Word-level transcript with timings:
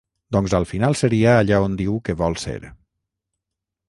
Doncs 0.35 0.53
al 0.59 0.63
final 0.69 0.95
seria 1.01 1.35
allà 1.41 1.59
on 1.65 1.75
diu 1.81 1.99
que 2.09 2.15
vol 2.23 2.39
ser. 2.45 2.57